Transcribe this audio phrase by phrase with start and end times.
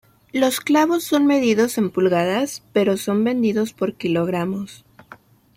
[0.31, 4.83] Los clavos son medidos en pulgadas pero son vendidos por kilogramos.